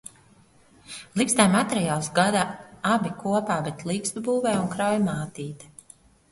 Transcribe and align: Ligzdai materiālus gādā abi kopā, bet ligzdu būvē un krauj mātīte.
Ligzdai 1.21 1.45
materiālus 1.55 2.09
gādā 2.21 2.41
abi 2.95 3.13
kopā, 3.21 3.61
bet 3.69 3.87
ligzdu 3.93 4.27
būvē 4.33 4.59
un 4.65 4.69
krauj 4.77 5.01
mātīte. 5.09 5.75